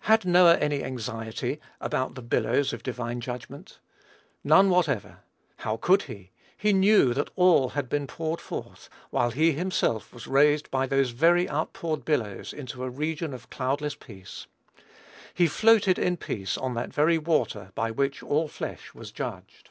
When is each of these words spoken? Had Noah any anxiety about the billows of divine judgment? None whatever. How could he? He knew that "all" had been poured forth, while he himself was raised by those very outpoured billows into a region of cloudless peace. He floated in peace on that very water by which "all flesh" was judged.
Had 0.00 0.26
Noah 0.26 0.58
any 0.58 0.84
anxiety 0.84 1.58
about 1.80 2.14
the 2.14 2.20
billows 2.20 2.74
of 2.74 2.82
divine 2.82 3.22
judgment? 3.22 3.78
None 4.44 4.68
whatever. 4.68 5.20
How 5.60 5.78
could 5.78 6.02
he? 6.02 6.30
He 6.54 6.74
knew 6.74 7.14
that 7.14 7.30
"all" 7.36 7.70
had 7.70 7.88
been 7.88 8.06
poured 8.06 8.38
forth, 8.42 8.90
while 9.08 9.30
he 9.30 9.52
himself 9.52 10.12
was 10.12 10.26
raised 10.26 10.70
by 10.70 10.86
those 10.86 11.12
very 11.12 11.48
outpoured 11.48 12.04
billows 12.04 12.52
into 12.52 12.84
a 12.84 12.90
region 12.90 13.32
of 13.32 13.48
cloudless 13.48 13.94
peace. 13.94 14.46
He 15.32 15.46
floated 15.46 15.98
in 15.98 16.18
peace 16.18 16.58
on 16.58 16.74
that 16.74 16.92
very 16.92 17.16
water 17.16 17.72
by 17.74 17.92
which 17.92 18.22
"all 18.22 18.48
flesh" 18.48 18.92
was 18.92 19.10
judged. 19.10 19.70